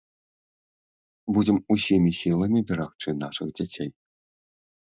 Будзем 1.35 1.57
усімі 1.75 2.11
сіламі 2.21 2.59
берагчы 2.73 3.09
нашых 3.27 3.47
дзяцей! 3.61 3.89